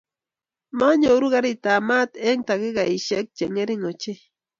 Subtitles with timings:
[0.77, 4.19] Manyoru karitab mat eng takikaishek chengering ochei